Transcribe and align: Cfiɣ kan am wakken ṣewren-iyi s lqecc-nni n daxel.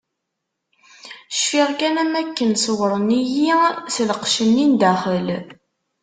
Cfiɣ 1.37 1.69
kan 1.79 1.95
am 2.03 2.13
wakken 2.17 2.51
ṣewren-iyi 2.65 3.53
s 3.93 3.95
lqecc-nni 4.09 4.65
n 4.71 4.73
daxel. 4.81 5.27